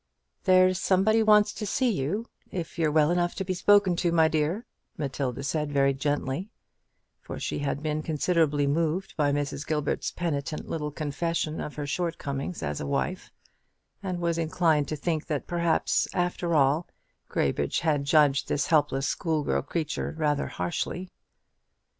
[0.45, 4.27] "There's somebody wants to see you, if you're well enough to be spoken to, my
[4.27, 4.65] dear,"
[4.97, 6.49] Matilda said, very gently;
[7.19, 9.67] for she had been considerably moved by Mrs.
[9.67, 13.31] Gilbert's penitent little confession of her shortcomings as a wife;
[14.01, 16.87] and was inclined to think that perhaps, after all,
[17.29, 21.11] Graybridge had judged this helpless schoolgirl creature rather harshly.